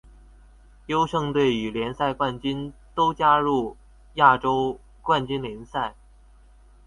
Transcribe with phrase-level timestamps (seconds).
[0.87, 3.77] 优胜队与联赛冠军都加入
[4.15, 5.93] 亚洲冠军联赛。